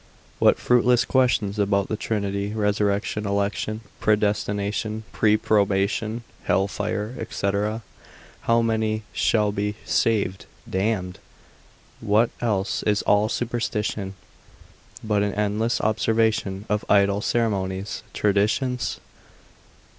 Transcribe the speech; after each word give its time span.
what 0.39 0.57
fruitless 0.57 1.05
questions 1.05 1.59
about 1.59 1.87
the 1.87 1.95
Trinity, 1.95 2.53
resurrection, 2.55 3.27
election, 3.27 3.81
predestination, 3.99 5.03
reprobation, 5.21 6.23
hell 6.45 6.67
fire, 6.67 7.13
&c., 7.29 7.51
how 8.41 8.61
many 8.63 9.03
shall 9.13 9.51
be 9.51 9.75
saved, 9.85 10.47
damned? 10.67 11.19
What 11.99 12.31
else 12.41 12.81
is 12.81 13.03
all 13.03 13.29
superstition, 13.29 14.15
but 15.03 15.21
an 15.21 15.35
endless 15.35 15.79
observation 15.79 16.65
of 16.67 16.83
idle 16.89 17.21
ceremonies, 17.21 18.01
traditions? 18.11 18.99